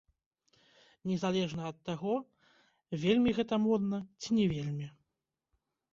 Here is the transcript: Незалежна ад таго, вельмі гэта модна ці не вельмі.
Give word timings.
Незалежна 1.09 1.63
ад 1.71 1.77
таго, 1.89 2.15
вельмі 3.03 3.35
гэта 3.41 3.55
модна 3.67 3.97
ці 4.21 4.29
не 4.43 4.51
вельмі. 4.55 4.87